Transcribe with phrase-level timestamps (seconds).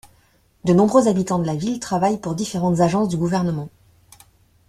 [0.63, 3.69] De nombreux habitants de la ville travaillent pour différentes agences du gouvernement.